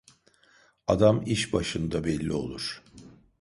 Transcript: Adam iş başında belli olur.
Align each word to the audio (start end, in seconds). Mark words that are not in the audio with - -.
Adam 0.87 1.21
iş 1.25 1.53
başında 1.53 2.03
belli 2.03 2.33
olur. 2.33 2.83